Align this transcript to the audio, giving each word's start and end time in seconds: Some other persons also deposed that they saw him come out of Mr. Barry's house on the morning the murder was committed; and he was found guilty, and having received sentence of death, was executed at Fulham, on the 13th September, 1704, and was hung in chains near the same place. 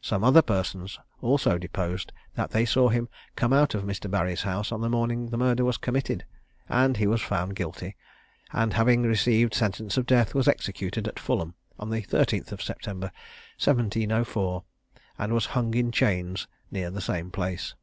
Some 0.00 0.24
other 0.24 0.42
persons 0.42 0.98
also 1.22 1.56
deposed 1.56 2.12
that 2.34 2.50
they 2.50 2.64
saw 2.64 2.88
him 2.88 3.08
come 3.36 3.52
out 3.52 3.76
of 3.76 3.84
Mr. 3.84 4.10
Barry's 4.10 4.42
house 4.42 4.72
on 4.72 4.80
the 4.80 4.88
morning 4.90 5.28
the 5.28 5.36
murder 5.38 5.64
was 5.64 5.76
committed; 5.76 6.24
and 6.68 6.96
he 6.96 7.06
was 7.06 7.22
found 7.22 7.54
guilty, 7.54 7.94
and 8.52 8.72
having 8.72 9.02
received 9.04 9.54
sentence 9.54 9.96
of 9.96 10.04
death, 10.04 10.34
was 10.34 10.48
executed 10.48 11.06
at 11.06 11.20
Fulham, 11.20 11.54
on 11.78 11.90
the 11.90 12.02
13th 12.02 12.60
September, 12.60 13.12
1704, 13.64 14.64
and 15.16 15.32
was 15.32 15.46
hung 15.54 15.72
in 15.74 15.92
chains 15.92 16.48
near 16.72 16.90
the 16.90 17.00
same 17.00 17.30
place. 17.30 17.76